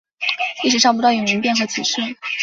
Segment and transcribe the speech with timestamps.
[0.63, 2.01] 历史上不断有民变和起事。